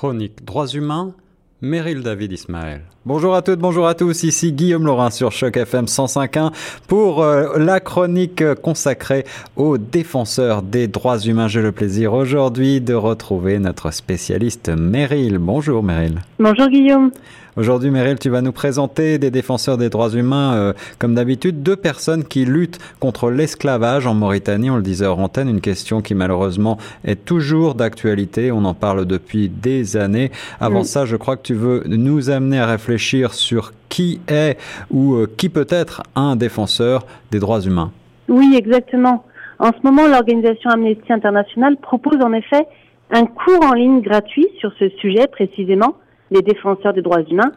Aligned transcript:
chronique 0.00 0.42
Droits 0.46 0.68
humains, 0.68 1.12
Meryl 1.60 2.02
David 2.02 2.32
Ismaël. 2.32 2.80
Bonjour 3.04 3.34
à 3.34 3.42
toutes, 3.42 3.58
bonjour 3.58 3.86
à 3.86 3.92
tous, 3.94 4.22
ici 4.22 4.50
Guillaume 4.50 4.86
Laurin 4.86 5.10
sur 5.10 5.30
Choc 5.30 5.58
FM 5.58 5.84
105.1 5.84 6.52
pour 6.88 7.22
euh, 7.22 7.58
la 7.58 7.80
chronique 7.80 8.42
consacrée 8.62 9.26
aux 9.56 9.76
défenseurs 9.76 10.62
des 10.62 10.88
droits 10.88 11.18
humains. 11.18 11.48
J'ai 11.48 11.60
le 11.60 11.72
plaisir 11.72 12.14
aujourd'hui 12.14 12.80
de 12.80 12.94
retrouver 12.94 13.58
notre 13.58 13.90
spécialiste 13.90 14.70
Meryl. 14.70 15.36
Bonjour 15.36 15.82
Meryl. 15.82 16.22
Bonjour 16.38 16.68
Guillaume. 16.68 17.10
Aujourd'hui, 17.56 17.90
Meryl, 17.90 18.16
tu 18.16 18.30
vas 18.30 18.42
nous 18.42 18.52
présenter 18.52 19.18
des 19.18 19.32
défenseurs 19.32 19.76
des 19.76 19.88
droits 19.88 20.10
humains, 20.10 20.54
euh, 20.54 20.72
comme 21.00 21.16
d'habitude, 21.16 21.64
deux 21.64 21.74
personnes 21.74 22.22
qui 22.22 22.44
luttent 22.44 22.78
contre 23.00 23.28
l'esclavage 23.28 24.06
en 24.06 24.14
Mauritanie. 24.14 24.70
On 24.70 24.76
le 24.76 24.82
disait 24.82 25.06
hors 25.06 25.18
antenne, 25.18 25.48
une 25.48 25.60
question 25.60 26.00
qui 26.00 26.14
malheureusement 26.14 26.78
est 27.04 27.24
toujours 27.24 27.74
d'actualité. 27.74 28.52
On 28.52 28.64
en 28.64 28.74
parle 28.74 29.04
depuis 29.04 29.48
des 29.48 29.96
années. 29.96 30.30
Avant 30.60 30.84
ça, 30.84 31.06
je 31.06 31.16
crois 31.16 31.36
que 31.36 31.42
tu 31.42 31.54
veux 31.54 31.82
nous 31.88 32.30
amener 32.30 32.60
à 32.60 32.66
réfléchir 32.66 33.34
sur 33.34 33.72
qui 33.88 34.20
est 34.28 34.56
ou 34.92 35.14
euh, 35.14 35.26
qui 35.36 35.48
peut 35.48 35.66
être 35.68 36.04
un 36.14 36.36
défenseur 36.36 37.04
des 37.32 37.40
droits 37.40 37.60
humains. 37.60 37.90
Oui, 38.28 38.54
exactement. 38.56 39.24
En 39.58 39.72
ce 39.72 39.78
moment, 39.82 40.06
l'organisation 40.06 40.70
Amnesty 40.70 41.12
International 41.12 41.76
propose 41.76 42.22
en 42.22 42.32
effet 42.32 42.66
un 43.10 43.26
cours 43.26 43.64
en 43.64 43.72
ligne 43.72 44.02
gratuit 44.02 44.46
sur 44.60 44.72
ce 44.78 44.88
sujet 45.00 45.26
précisément 45.26 45.96
les 46.30 46.42
défenseurs 46.42 46.92
des 46.92 47.02
droits 47.02 47.22
humains. 47.22 47.52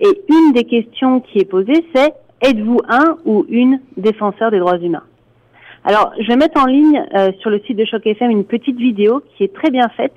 Et 0.00 0.22
une 0.28 0.52
des 0.52 0.64
questions 0.64 1.20
qui 1.20 1.38
est 1.38 1.44
posée, 1.44 1.84
c'est 1.94 2.14
êtes-vous 2.42 2.80
un 2.88 3.16
ou 3.24 3.44
une 3.48 3.80
défenseur 3.96 4.50
des 4.50 4.58
droits 4.58 4.78
humains? 4.78 5.02
Alors, 5.84 6.12
je 6.18 6.26
vais 6.28 6.36
mettre 6.36 6.60
en 6.60 6.66
ligne 6.66 7.02
euh, 7.14 7.30
sur 7.40 7.50
le 7.50 7.60
site 7.60 7.76
de 7.76 7.84
Choc 7.84 8.06
FM 8.06 8.30
une 8.30 8.44
petite 8.44 8.76
vidéo 8.76 9.22
qui 9.36 9.44
est 9.44 9.54
très 9.54 9.70
bien 9.70 9.88
faite 9.90 10.14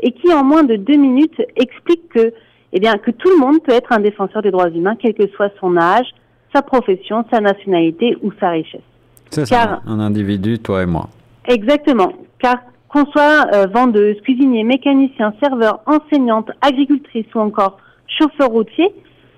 et 0.00 0.10
qui, 0.10 0.32
en 0.32 0.42
moins 0.42 0.64
de 0.64 0.76
deux 0.76 0.96
minutes, 0.96 1.40
explique 1.54 2.08
que, 2.08 2.32
eh 2.72 2.80
bien, 2.80 2.98
que 2.98 3.12
tout 3.12 3.30
le 3.30 3.38
monde 3.38 3.62
peut 3.62 3.72
être 3.72 3.92
un 3.92 4.00
défenseur 4.00 4.42
des 4.42 4.50
droits 4.50 4.68
humains, 4.68 4.96
quel 5.00 5.14
que 5.14 5.28
soit 5.28 5.52
son 5.60 5.76
âge, 5.76 6.06
sa 6.52 6.62
profession, 6.62 7.24
sa 7.32 7.40
nationalité 7.40 8.16
ou 8.22 8.32
sa 8.40 8.50
richesse. 8.50 8.80
C'est 9.30 9.46
ça, 9.46 9.80
un 9.86 10.00
individu, 10.00 10.58
toi 10.58 10.82
et 10.82 10.86
moi. 10.86 11.08
Exactement, 11.46 12.12
car 12.38 12.56
soit 13.06 13.46
euh, 13.54 13.66
vendeuse, 13.66 14.20
cuisinier, 14.22 14.64
mécanicien, 14.64 15.34
serveur, 15.42 15.80
enseignante, 15.86 16.50
agricultrice 16.60 17.26
ou 17.34 17.40
encore 17.40 17.78
chauffeur 18.06 18.48
routier, 18.48 18.88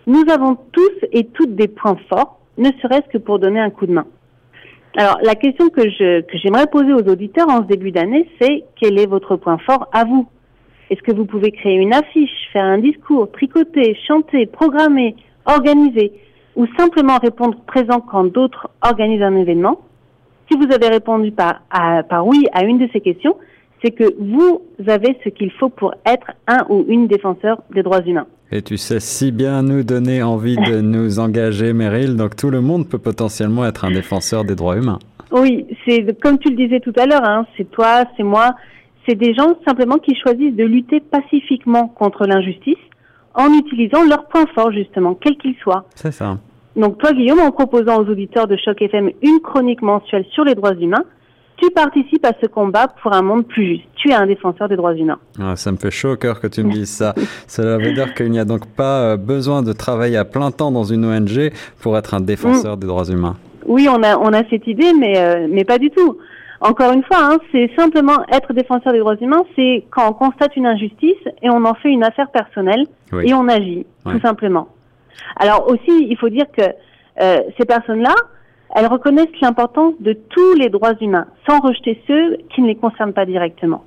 nous 0.06 0.24
avons 0.30 0.56
tous 0.72 1.06
et 1.12 1.24
toutes 1.24 1.54
des 1.54 1.68
points 1.68 1.98
forts, 2.08 2.38
ne 2.56 2.70
serait-ce 2.80 3.08
que 3.12 3.18
pour 3.18 3.38
donner 3.38 3.60
un 3.60 3.70
coup 3.70 3.86
de 3.86 3.92
main. 3.92 4.06
Alors, 4.96 5.18
la 5.22 5.34
question 5.34 5.68
que 5.68 5.82
j'aimerais 5.90 6.66
poser 6.66 6.92
aux 6.92 7.08
auditeurs 7.08 7.48
en 7.48 7.58
ce 7.58 7.68
début 7.68 7.92
d'année, 7.92 8.28
c'est 8.40 8.64
quel 8.80 8.98
est 8.98 9.06
votre 9.06 9.36
point 9.36 9.58
fort 9.58 9.88
à 9.92 10.04
vous? 10.04 10.26
Est-ce 10.90 11.02
que 11.02 11.12
vous 11.12 11.26
pouvez 11.26 11.52
créer 11.52 11.76
une 11.76 11.92
affiche, 11.92 12.30
faire 12.52 12.64
un 12.64 12.78
discours, 12.78 13.30
tricoter, 13.30 13.96
chanter, 14.06 14.46
programmer, 14.46 15.14
organiser, 15.44 16.12
ou 16.56 16.66
simplement 16.78 17.18
répondre 17.18 17.58
présent 17.66 18.00
quand 18.00 18.24
d'autres 18.24 18.70
organisent 18.82 19.22
un 19.22 19.36
événement? 19.36 19.80
Si 20.50 20.56
vous 20.56 20.72
avez 20.72 20.88
répondu 20.88 21.30
par, 21.30 21.60
par 22.08 22.26
oui 22.26 22.46
à 22.52 22.64
une 22.64 22.78
de 22.78 22.88
ces 22.92 23.00
questions, 23.00 23.36
c'est 23.82 23.90
que 23.90 24.04
vous 24.18 24.62
avez 24.86 25.16
ce 25.24 25.28
qu'il 25.28 25.50
faut 25.52 25.68
pour 25.68 25.94
être 26.06 26.32
un 26.46 26.66
ou 26.68 26.84
une 26.88 27.06
défenseur 27.06 27.62
des 27.72 27.82
droits 27.82 28.02
humains. 28.02 28.26
Et 28.50 28.62
tu 28.62 28.76
sais 28.76 28.98
si 28.98 29.30
bien 29.30 29.62
nous 29.62 29.82
donner 29.82 30.22
envie 30.22 30.56
de 30.56 30.80
nous 30.80 31.18
engager, 31.18 31.72
Meryl, 31.72 32.16
donc 32.16 32.34
tout 32.34 32.50
le 32.50 32.60
monde 32.60 32.88
peut 32.88 32.98
potentiellement 32.98 33.66
être 33.66 33.84
un 33.84 33.90
défenseur 33.90 34.44
des 34.44 34.54
droits 34.54 34.76
humains. 34.76 34.98
Oui, 35.30 35.66
c'est 35.86 36.18
comme 36.20 36.38
tu 36.38 36.48
le 36.48 36.56
disais 36.56 36.80
tout 36.80 36.94
à 36.96 37.06
l'heure, 37.06 37.24
hein, 37.24 37.46
c'est 37.56 37.70
toi, 37.70 38.04
c'est 38.16 38.22
moi, 38.22 38.54
c'est 39.06 39.14
des 39.14 39.34
gens 39.34 39.58
simplement 39.66 39.98
qui 39.98 40.14
choisissent 40.14 40.56
de 40.56 40.64
lutter 40.64 41.00
pacifiquement 41.00 41.88
contre 41.88 42.26
l'injustice 42.26 42.78
en 43.34 43.52
utilisant 43.52 44.04
leurs 44.04 44.26
points 44.26 44.46
forts 44.54 44.72
justement, 44.72 45.14
quels 45.14 45.36
qu'ils 45.36 45.56
soient. 45.56 45.84
C'est 45.94 46.12
ça. 46.12 46.38
Donc 46.78 46.98
toi, 46.98 47.12
Guillaume, 47.12 47.40
en 47.40 47.50
proposant 47.50 48.00
aux 48.00 48.08
auditeurs 48.08 48.46
de 48.46 48.56
Choc 48.56 48.80
FM 48.80 49.10
une 49.22 49.40
chronique 49.40 49.82
mensuelle 49.82 50.24
sur 50.32 50.44
les 50.44 50.54
droits 50.54 50.74
humains, 50.74 51.04
tu 51.56 51.68
participes 51.70 52.24
à 52.24 52.32
ce 52.40 52.46
combat 52.46 52.86
pour 53.02 53.12
un 53.12 53.22
monde 53.22 53.44
plus 53.46 53.66
juste. 53.66 53.84
Tu 53.96 54.10
es 54.10 54.14
un 54.14 54.26
défenseur 54.26 54.68
des 54.68 54.76
droits 54.76 54.94
humains. 54.94 55.18
Ah, 55.40 55.56
ça 55.56 55.72
me 55.72 55.76
fait 55.76 55.90
chaud 55.90 56.12
au 56.12 56.16
cœur 56.16 56.40
que 56.40 56.46
tu 56.46 56.62
me 56.62 56.70
dises 56.70 56.90
ça. 56.90 57.14
Cela 57.48 57.78
veut 57.78 57.92
dire 57.92 58.14
qu'il 58.14 58.30
n'y 58.30 58.38
a 58.38 58.44
donc 58.44 58.66
pas 58.66 59.00
euh, 59.00 59.16
besoin 59.16 59.62
de 59.62 59.72
travailler 59.72 60.16
à 60.16 60.24
plein 60.24 60.52
temps 60.52 60.70
dans 60.70 60.84
une 60.84 61.04
ONG 61.04 61.50
pour 61.82 61.98
être 61.98 62.14
un 62.14 62.20
défenseur 62.20 62.76
mm. 62.76 62.80
des 62.80 62.86
droits 62.86 63.06
humains. 63.06 63.36
Oui, 63.66 63.88
on 63.90 64.00
a, 64.04 64.16
on 64.16 64.32
a 64.32 64.44
cette 64.48 64.68
idée, 64.68 64.92
mais, 64.98 65.18
euh, 65.18 65.48
mais 65.50 65.64
pas 65.64 65.78
du 65.78 65.90
tout. 65.90 66.16
Encore 66.60 66.92
une 66.92 67.02
fois, 67.02 67.18
hein, 67.22 67.38
c'est 67.50 67.70
simplement 67.76 68.24
être 68.32 68.52
défenseur 68.52 68.92
des 68.92 69.00
droits 69.00 69.16
humains, 69.16 69.42
c'est 69.56 69.84
quand 69.90 70.08
on 70.08 70.12
constate 70.12 70.54
une 70.56 70.66
injustice 70.66 71.18
et 71.42 71.50
on 71.50 71.64
en 71.64 71.74
fait 71.74 71.90
une 71.90 72.04
affaire 72.04 72.30
personnelle 72.30 72.86
et 73.22 73.34
on 73.34 73.48
agit, 73.48 73.84
tout 74.04 74.20
simplement. 74.20 74.68
Alors 75.36 75.68
aussi, 75.68 76.06
il 76.08 76.16
faut 76.16 76.28
dire 76.28 76.46
que 76.56 76.62
euh, 77.20 77.40
ces 77.58 77.64
personnes-là, 77.64 78.14
elles 78.74 78.86
reconnaissent 78.86 79.40
l'importance 79.40 79.94
de 80.00 80.12
tous 80.12 80.54
les 80.54 80.68
droits 80.68 80.94
humains, 81.00 81.26
sans 81.48 81.60
rejeter 81.60 82.00
ceux 82.06 82.36
qui 82.54 82.62
ne 82.62 82.66
les 82.66 82.76
concernent 82.76 83.12
pas 83.12 83.26
directement. 83.26 83.84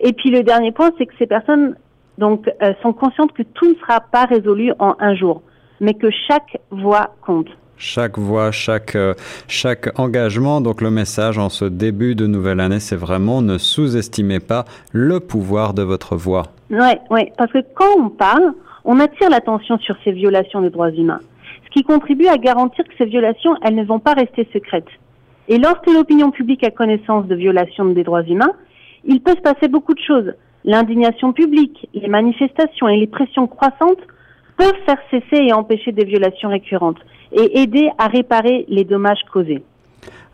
Et 0.00 0.12
puis 0.12 0.30
le 0.30 0.42
dernier 0.42 0.72
point, 0.72 0.90
c'est 0.98 1.06
que 1.06 1.14
ces 1.18 1.26
personnes 1.26 1.76
donc 2.18 2.50
euh, 2.62 2.72
sont 2.82 2.92
conscientes 2.92 3.32
que 3.32 3.42
tout 3.42 3.68
ne 3.68 3.74
sera 3.74 4.00
pas 4.00 4.24
résolu 4.24 4.72
en 4.78 4.96
un 4.98 5.14
jour, 5.14 5.42
mais 5.80 5.94
que 5.94 6.08
chaque 6.28 6.58
voix 6.70 7.14
compte. 7.24 7.48
Chaque 7.76 8.18
voix, 8.18 8.50
chaque, 8.50 8.94
euh, 8.94 9.14
chaque 9.48 9.98
engagement. 9.98 10.60
Donc 10.60 10.82
le 10.82 10.90
message 10.90 11.38
en 11.38 11.48
ce 11.48 11.64
début 11.64 12.14
de 12.14 12.26
nouvelle 12.26 12.60
année, 12.60 12.78
c'est 12.78 12.96
vraiment 12.96 13.40
ne 13.40 13.56
sous-estimez 13.56 14.40
pas 14.40 14.66
le 14.92 15.18
pouvoir 15.18 15.72
de 15.72 15.82
votre 15.82 16.14
voix. 16.14 16.44
Oui, 16.70 16.92
ouais, 17.10 17.32
parce 17.38 17.50
que 17.52 17.64
quand 17.74 17.96
on 17.98 18.10
parle, 18.10 18.52
on 18.84 19.00
attire 19.00 19.30
l'attention 19.30 19.78
sur 19.78 19.96
ces 20.04 20.12
violations 20.12 20.60
des 20.60 20.70
droits 20.70 20.90
humains 20.90 21.20
ce 21.70 21.78
qui 21.78 21.84
contribue 21.84 22.26
à 22.26 22.36
garantir 22.36 22.84
que 22.84 22.94
ces 22.98 23.04
violations, 23.04 23.54
elles 23.62 23.74
ne 23.74 23.84
vont 23.84 24.00
pas 24.00 24.14
rester 24.14 24.48
secrètes. 24.52 24.88
Et 25.48 25.58
lorsque 25.58 25.86
l'opinion 25.86 26.30
publique 26.30 26.64
a 26.64 26.70
connaissance 26.70 27.26
de 27.26 27.34
violations 27.34 27.84
des 27.86 28.04
droits 28.04 28.24
humains, 28.24 28.52
il 29.04 29.20
peut 29.20 29.34
se 29.34 29.40
passer 29.40 29.68
beaucoup 29.68 29.94
de 29.94 30.00
choses. 30.00 30.32
L'indignation 30.64 31.32
publique, 31.32 31.88
les 31.94 32.08
manifestations 32.08 32.88
et 32.88 32.98
les 32.98 33.06
pressions 33.06 33.46
croissantes 33.46 34.00
peuvent 34.56 34.76
faire 34.84 34.98
cesser 35.10 35.44
et 35.46 35.52
empêcher 35.52 35.92
des 35.92 36.04
violations 36.04 36.50
récurrentes 36.50 36.98
et 37.32 37.60
aider 37.60 37.88
à 37.98 38.08
réparer 38.08 38.66
les 38.68 38.84
dommages 38.84 39.22
causés. 39.32 39.62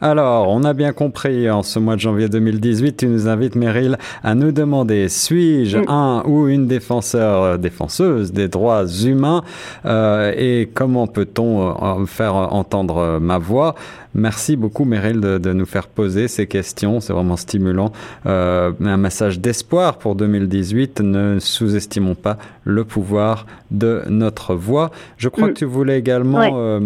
Alors, 0.02 0.50
on 0.50 0.62
a 0.64 0.74
bien 0.74 0.92
compris, 0.92 1.50
en 1.50 1.62
ce 1.62 1.78
mois 1.78 1.94
de 1.94 2.00
janvier 2.00 2.28
2018, 2.28 2.98
tu 2.98 3.06
nous 3.06 3.28
invites, 3.28 3.56
Meryl, 3.56 3.96
à 4.22 4.34
nous 4.34 4.52
demander, 4.52 5.08
suis-je 5.08 5.78
mm. 5.78 5.88
un 5.88 6.22
ou 6.26 6.48
une 6.48 6.66
défenseur, 6.66 7.42
euh, 7.42 7.56
défenseuse 7.56 8.30
des 8.30 8.48
droits 8.48 8.86
humains 8.86 9.42
euh, 9.86 10.34
et 10.36 10.68
comment 10.74 11.06
peut-on 11.06 12.00
euh, 12.02 12.04
faire 12.04 12.34
entendre 12.34 13.18
ma 13.20 13.38
voix? 13.38 13.74
Merci 14.14 14.56
beaucoup, 14.56 14.84
Meryl, 14.84 15.18
de, 15.20 15.52
nous 15.54 15.66
faire 15.66 15.88
poser 15.88 16.28
ces 16.28 16.46
questions. 16.46 17.00
C'est 17.00 17.12
vraiment 17.14 17.36
stimulant. 17.36 17.92
un 18.24 18.96
message 18.96 19.40
d'espoir 19.40 19.98
pour 19.98 20.14
2018. 20.14 21.00
Ne 21.00 21.38
sous-estimons 21.38 22.14
pas 22.14 22.38
le 22.64 22.84
pouvoir 22.84 23.46
de 23.70 24.02
notre 24.08 24.54
voix. 24.54 24.90
Je 25.18 25.28
crois 25.28 25.48
mm. 25.48 25.52
que 25.52 25.58
tu 25.58 25.64
voulais 25.66 25.98
également 25.98 26.80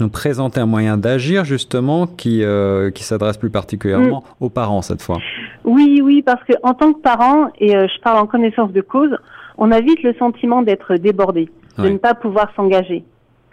nous 0.00 0.08
présenter 0.08 0.60
un 0.60 0.66
moyen 0.66 0.96
d'agir 0.96 1.44
justement 1.44 2.06
qui, 2.06 2.42
euh, 2.42 2.90
qui 2.90 3.02
s'adresse 3.02 3.36
plus 3.36 3.50
particulièrement 3.50 4.20
mm. 4.20 4.44
aux 4.44 4.50
parents 4.50 4.82
cette 4.82 5.02
fois. 5.02 5.18
Oui, 5.64 6.00
oui, 6.02 6.22
parce 6.22 6.42
que 6.44 6.52
en 6.62 6.74
tant 6.74 6.92
que 6.92 7.00
parent, 7.00 7.48
et 7.58 7.76
euh, 7.76 7.86
je 7.88 8.00
parle 8.02 8.18
en 8.18 8.26
connaissance 8.26 8.72
de 8.72 8.80
cause, 8.80 9.16
on 9.58 9.70
a 9.72 9.80
vite 9.80 10.02
le 10.02 10.14
sentiment 10.14 10.62
d'être 10.62 10.96
débordé, 10.96 11.48
de 11.78 11.88
ne 11.88 11.98
pas 11.98 12.14
pouvoir 12.14 12.52
s'engager. 12.54 13.04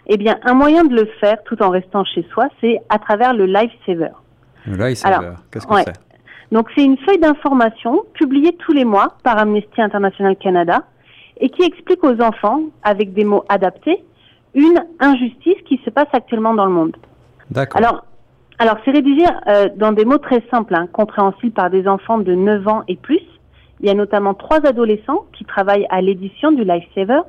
Eh 0.06 0.16
bien, 0.16 0.38
un 0.44 0.54
moyen 0.54 0.84
de 0.84 0.94
le 0.94 1.06
faire 1.20 1.42
tout 1.44 1.62
en 1.62 1.70
restant 1.70 2.04
chez 2.04 2.26
soi, 2.32 2.48
c'est 2.60 2.78
à 2.90 2.98
travers 2.98 3.32
le 3.32 3.46
Lifesaver. 3.46 4.12
Le 4.66 4.76
Lifesaver, 4.76 5.34
qu'est-ce 5.50 5.66
que 5.66 5.74
c'est? 5.84 5.92
Donc, 6.52 6.68
c'est 6.74 6.84
une 6.84 6.98
feuille 6.98 7.18
d'information 7.18 8.02
publiée 8.12 8.54
tous 8.58 8.72
les 8.72 8.84
mois 8.84 9.16
par 9.24 9.38
Amnesty 9.38 9.80
International 9.80 10.36
Canada 10.36 10.84
et 11.40 11.48
qui 11.48 11.62
explique 11.62 12.04
aux 12.04 12.20
enfants, 12.20 12.60
avec 12.82 13.12
des 13.12 13.24
mots 13.24 13.44
adaptés, 13.48 14.04
une 14.54 14.84
injustice 15.00 15.60
qui 15.66 15.73
passe 15.94 16.08
actuellement 16.12 16.54
dans 16.54 16.66
le 16.66 16.72
monde. 16.72 16.96
D'accord. 17.50 17.78
Alors, 17.78 18.04
alors 18.58 18.76
c'est 18.84 18.90
rédigé 18.90 19.24
euh, 19.46 19.68
dans 19.76 19.92
des 19.92 20.04
mots 20.04 20.18
très 20.18 20.42
simples, 20.50 20.74
hein, 20.74 20.86
compréhensibles 20.92 21.52
par 21.52 21.70
des 21.70 21.88
enfants 21.88 22.18
de 22.18 22.34
9 22.34 22.68
ans 22.68 22.82
et 22.88 22.96
plus. 22.96 23.22
Il 23.80 23.86
y 23.86 23.90
a 23.90 23.94
notamment 23.94 24.34
trois 24.34 24.64
adolescents 24.64 25.24
qui 25.36 25.44
travaillent 25.44 25.86
à 25.90 26.00
l'édition 26.00 26.52
du 26.52 26.64
Lifesaver. 26.64 27.22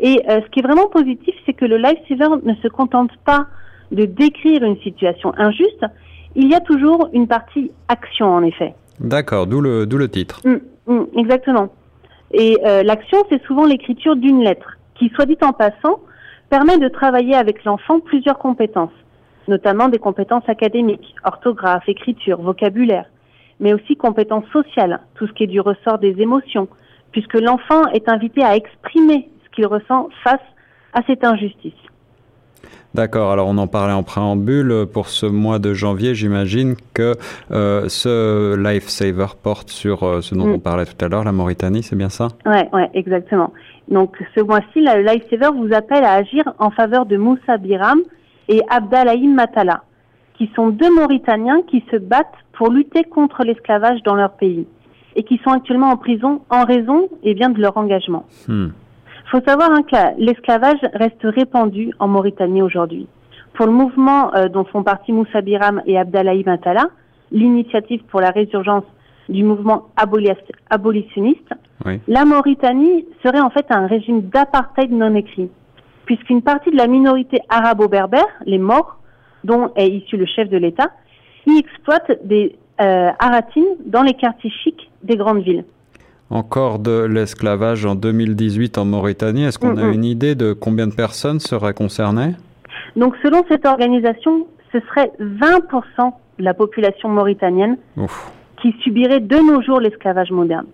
Et 0.00 0.22
euh, 0.28 0.40
ce 0.44 0.50
qui 0.50 0.60
est 0.60 0.62
vraiment 0.62 0.88
positif, 0.88 1.34
c'est 1.44 1.52
que 1.52 1.64
le 1.64 1.76
Lifesaver 1.76 2.42
ne 2.42 2.54
se 2.56 2.68
contente 2.68 3.10
pas 3.24 3.46
de 3.92 4.04
décrire 4.04 4.62
une 4.62 4.78
situation 4.78 5.32
injuste. 5.36 5.84
Il 6.34 6.50
y 6.50 6.54
a 6.54 6.60
toujours 6.60 7.08
une 7.12 7.28
partie 7.28 7.70
action, 7.88 8.26
en 8.26 8.42
effet. 8.42 8.74
D'accord, 9.00 9.46
d'où 9.46 9.60
le, 9.60 9.86
d'où 9.86 9.98
le 9.98 10.08
titre. 10.08 10.40
Mmh, 10.44 10.92
mmh, 10.92 11.04
exactement. 11.18 11.68
Et 12.32 12.58
euh, 12.66 12.82
l'action, 12.82 13.18
c'est 13.30 13.42
souvent 13.44 13.64
l'écriture 13.64 14.16
d'une 14.16 14.42
lettre, 14.42 14.76
qui, 14.96 15.10
soit 15.14 15.26
dit 15.26 15.38
en 15.42 15.52
passant, 15.52 16.00
permet 16.48 16.78
de 16.78 16.88
travailler 16.88 17.34
avec 17.34 17.64
l'enfant 17.64 18.00
plusieurs 18.00 18.38
compétences, 18.38 18.92
notamment 19.48 19.88
des 19.88 19.98
compétences 19.98 20.48
académiques, 20.48 21.14
orthographe, 21.24 21.88
écriture, 21.88 22.40
vocabulaire, 22.40 23.06
mais 23.60 23.72
aussi 23.72 23.96
compétences 23.96 24.48
sociales, 24.52 25.00
tout 25.14 25.26
ce 25.26 25.32
qui 25.32 25.44
est 25.44 25.48
du 25.48 25.60
ressort 25.60 25.98
des 25.98 26.20
émotions, 26.20 26.68
puisque 27.12 27.40
l'enfant 27.40 27.86
est 27.88 28.08
invité 28.08 28.44
à 28.44 28.56
exprimer 28.56 29.28
ce 29.44 29.50
qu'il 29.50 29.66
ressent 29.66 30.08
face 30.22 30.40
à 30.92 31.02
cette 31.06 31.24
injustice. 31.24 31.72
D'accord, 32.96 33.30
alors 33.30 33.48
on 33.48 33.58
en 33.58 33.66
parlait 33.66 33.92
en 33.92 34.02
préambule. 34.02 34.86
Pour 34.90 35.08
ce 35.08 35.26
mois 35.26 35.58
de 35.58 35.74
janvier, 35.74 36.14
j'imagine 36.14 36.76
que 36.94 37.14
euh, 37.50 37.90
ce 37.90 38.56
Lifesaver 38.56 39.34
porte 39.42 39.68
sur 39.68 40.02
euh, 40.02 40.22
ce 40.22 40.34
dont 40.34 40.46
mm. 40.46 40.52
on 40.52 40.58
parlait 40.58 40.86
tout 40.86 41.04
à 41.04 41.08
l'heure, 41.08 41.22
la 41.22 41.32
Mauritanie, 41.32 41.82
c'est 41.82 41.94
bien 41.94 42.08
ça? 42.08 42.28
Oui, 42.46 42.56
ouais, 42.72 42.88
exactement. 42.94 43.52
Donc 43.88 44.16
ce 44.34 44.40
mois-ci, 44.40 44.80
le 44.80 45.02
Lifesaver 45.02 45.54
vous 45.54 45.74
appelle 45.74 46.04
à 46.04 46.14
agir 46.14 46.44
en 46.58 46.70
faveur 46.70 47.04
de 47.04 47.18
Moussa 47.18 47.58
Biram 47.58 48.00
et 48.48 48.62
Abdalahim 48.70 49.34
Matala, 49.34 49.82
qui 50.38 50.50
sont 50.56 50.68
deux 50.68 50.90
Mauritaniens 50.94 51.60
qui 51.70 51.84
se 51.90 51.96
battent 51.96 52.32
pour 52.54 52.70
lutter 52.70 53.04
contre 53.04 53.42
l'esclavage 53.44 54.02
dans 54.04 54.14
leur 54.14 54.32
pays 54.32 54.66
et 55.16 55.22
qui 55.22 55.38
sont 55.44 55.50
actuellement 55.50 55.90
en 55.90 55.98
prison 55.98 56.40
en 56.48 56.64
raison 56.64 57.10
et 57.22 57.32
eh 57.32 57.34
bien, 57.34 57.50
de 57.50 57.60
leur 57.60 57.76
engagement. 57.76 58.24
Hmm. 58.48 58.68
Il 59.26 59.30
faut 59.30 59.44
savoir 59.44 59.72
hein, 59.72 59.82
que 59.82 60.20
l'esclavage 60.22 60.78
reste 60.94 61.22
répandu 61.22 61.90
en 61.98 62.06
Mauritanie 62.06 62.62
aujourd'hui. 62.62 63.08
Pour 63.54 63.66
le 63.66 63.72
mouvement 63.72 64.32
euh, 64.34 64.48
dont 64.48 64.64
font 64.64 64.84
partie 64.84 65.12
Moussa 65.12 65.40
Biram 65.40 65.82
et 65.84 65.98
Abdallahi 65.98 66.44
Matala, 66.44 66.84
l'initiative 67.32 68.02
pour 68.04 68.20
la 68.20 68.30
résurgence 68.30 68.84
du 69.28 69.42
mouvement 69.42 69.88
abolitionniste, 69.96 71.50
la 72.06 72.24
Mauritanie 72.24 73.04
serait 73.24 73.40
en 73.40 73.50
fait 73.50 73.66
un 73.70 73.88
régime 73.88 74.22
d'apartheid 74.22 74.92
non 74.92 75.14
écrit, 75.16 75.50
puisqu'une 76.04 76.42
partie 76.42 76.70
de 76.70 76.76
la 76.76 76.86
minorité 76.86 77.40
arabo-berbère, 77.48 78.28
les 78.44 78.58
morts, 78.58 78.98
dont 79.42 79.72
est 79.74 79.88
issu 79.88 80.16
le 80.16 80.26
chef 80.26 80.48
de 80.48 80.56
l'État, 80.56 80.90
y 81.46 81.58
exploite 81.58 82.12
des 82.24 82.56
euh, 82.80 83.10
aratines 83.18 83.76
dans 83.86 84.02
les 84.02 84.14
quartiers 84.14 84.50
chics 84.50 84.90
des 85.02 85.16
grandes 85.16 85.42
villes 85.42 85.64
encore 86.30 86.78
de 86.78 87.04
l'esclavage 87.04 87.86
en 87.86 87.94
2018 87.94 88.78
en 88.78 88.84
Mauritanie. 88.84 89.44
Est-ce 89.44 89.58
qu'on 89.58 89.76
a 89.76 89.84
une 89.84 90.04
idée 90.04 90.34
de 90.34 90.52
combien 90.52 90.86
de 90.86 90.94
personnes 90.94 91.40
seraient 91.40 91.74
concernées? 91.74 92.34
Donc 92.96 93.14
selon 93.22 93.44
cette 93.48 93.66
organisation, 93.66 94.46
ce 94.72 94.80
serait 94.80 95.12
20% 95.20 96.12
de 96.38 96.44
la 96.44 96.54
population 96.54 97.08
mauritanienne 97.08 97.76
qui 98.60 98.74
subirait 98.82 99.20
de 99.20 99.36
nos 99.36 99.62
jours 99.62 99.80
l'esclavage 99.80 100.30
moderne. 100.30 100.66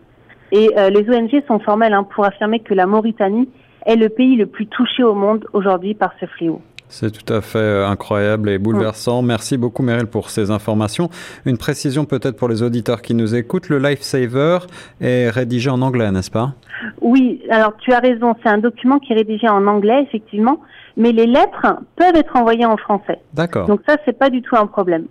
Et 0.53 0.71
euh, 0.77 0.91
les 0.91 1.09
ONG 1.09 1.43
sont 1.47 1.59
formelles 1.61 1.95
hein, 1.95 2.07
pour 2.15 2.25
affirmer 2.25 2.61
que 2.61 2.75
la 2.75 2.87
Mauritanie 2.87 3.49
est 3.87 3.97
le 3.97 4.09
pays 4.09 4.37
le 4.37 4.47
plus 4.47 4.67
touché 4.67 5.03
au 5.03 5.15
monde 5.15 5.47
aujourd'hui 5.53 5.95
par 5.95 6.13
ce 6.21 6.27
fléau. 6.27 6.61
C'est 6.93 7.11
tout 7.11 7.33
à 7.33 7.41
fait 7.41 7.59
euh, 7.59 7.89
incroyable 7.89 8.51
et 8.51 8.59
bouleversant. 8.59 9.23
Merci 9.23 9.57
beaucoup 9.57 9.83
Meryl 9.83 10.07
pour 10.07 10.29
ces 10.29 10.51
informations. 10.51 11.09
Une 11.47 11.57
précision 11.57 12.05
peut-être 12.05 12.37
pour 12.37 12.51
les 12.51 12.63
auditeurs 12.63 13.01
qui 13.01 13.15
nous 13.15 13.35
écoutent, 13.35 13.71
le 13.71 13.79
Lifesaver 13.79 14.59
est 15.01 15.31
rédigé 15.31 15.71
en 15.71 15.81
anglais, 15.81 16.13
n'est-ce 16.13 16.31
pas? 16.31 16.53
Oui, 17.01 17.41
alors 17.49 17.75
tu 17.79 17.95
as 17.95 17.99
raison, 17.99 18.35
c'est 18.43 18.51
un 18.51 18.59
document 18.59 18.99
qui 18.99 19.15
est 19.15 19.17
rédigé 19.17 19.49
en 19.49 19.67
anglais, 19.67 20.03
effectivement, 20.03 20.61
mais 20.99 21.13
les 21.13 21.25
lettres 21.25 21.79
peuvent 21.97 22.15
être 22.15 22.37
envoyées 22.37 22.67
en 22.67 22.77
français. 22.77 23.21
D'accord. 23.33 23.67
Donc 23.69 23.81
ça, 23.89 23.97
c'est 24.05 24.19
pas 24.19 24.29
du 24.29 24.43
tout 24.43 24.57
un 24.57 24.67
problème. 24.67 25.07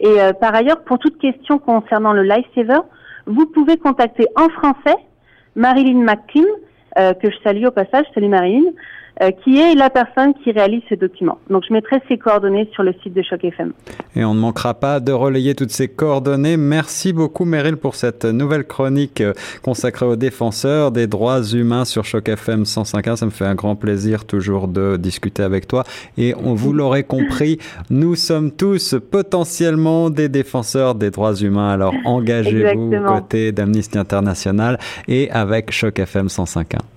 Et 0.00 0.18
euh, 0.18 0.32
par 0.32 0.54
ailleurs, 0.54 0.84
pour 0.84 0.98
toute 0.98 1.18
question 1.18 1.58
concernant 1.58 2.14
le 2.14 2.22
Lifesaver, 2.22 2.80
vous 3.26 3.44
pouvez 3.44 3.76
contacter 3.76 4.26
en 4.36 4.48
français 4.48 4.96
Marilyn 5.54 6.02
McKim, 6.02 6.46
euh, 6.98 7.12
que 7.12 7.30
je 7.30 7.36
salue 7.44 7.66
au 7.66 7.70
passage, 7.70 8.06
salut 8.14 8.28
Marilyn, 8.28 8.72
euh, 9.22 9.30
qui 9.42 9.58
est 9.58 9.74
la 9.74 9.88
personne 9.88 10.34
qui 10.42 10.52
réalise 10.52 10.82
ce 10.90 10.94
document. 10.94 11.38
Donc 11.48 11.64
je 11.66 11.72
mettrai 11.72 12.02
ses 12.06 12.18
coordonnées 12.18 12.68
sur 12.74 12.82
le 12.82 12.94
site 13.02 13.14
de 13.14 13.22
Choc 13.22 13.44
FM. 13.44 13.72
Et 14.14 14.24
on 14.24 14.34
ne 14.34 14.40
manquera 14.40 14.74
pas 14.74 15.00
de 15.00 15.12
relayer 15.12 15.54
toutes 15.54 15.70
ces 15.70 15.88
coordonnées. 15.88 16.58
Merci 16.58 17.14
beaucoup 17.14 17.46
Meryl 17.46 17.78
pour 17.78 17.94
cette 17.94 18.26
nouvelle 18.26 18.64
chronique 18.64 19.22
euh, 19.22 19.32
consacrée 19.62 20.04
aux 20.04 20.16
défenseurs 20.16 20.90
des 20.90 21.06
droits 21.06 21.42
humains 21.42 21.86
sur 21.86 22.04
Choc 22.04 22.28
FM 22.28 22.64
105.1. 22.64 23.16
Ça 23.16 23.24
me 23.24 23.30
fait 23.30 23.46
un 23.46 23.54
grand 23.54 23.74
plaisir 23.74 24.26
toujours 24.26 24.68
de 24.68 24.98
discuter 24.98 25.42
avec 25.42 25.66
toi. 25.66 25.84
Et 26.18 26.34
on 26.44 26.54
vous 26.54 26.72
l'aurez 26.72 27.04
compris, 27.04 27.58
nous 27.88 28.16
sommes 28.16 28.50
tous 28.50 28.96
potentiellement 29.10 30.10
des 30.10 30.28
défenseurs 30.28 30.94
des 30.94 31.10
droits 31.10 31.34
humains. 31.34 31.70
Alors 31.70 31.94
engagez-vous 32.04 32.94
aux 32.94 33.14
côtés 33.14 33.52
d'Amnesty 33.52 33.98
International 33.98 34.78
et 35.08 35.30
avec 35.30 35.70
Choc 35.70 35.98
FM 35.98 36.26
105.1. 36.26 36.95